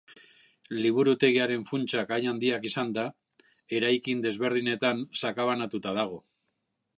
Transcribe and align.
Liburutegiaren 0.75 1.65
funtsak 1.71 2.13
hain 2.17 2.25
handiak 2.31 2.65
izanda, 2.69 3.03
eraikin 3.81 4.25
desberdinetan 4.25 5.05
sakabanatuta 5.23 5.95
dago. 6.01 6.19